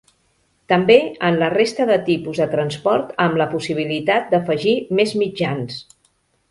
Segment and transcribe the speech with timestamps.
[0.71, 0.95] També
[1.29, 5.83] en la resta de tipus de transport, amb la possibilitat d'afegir més mitjans.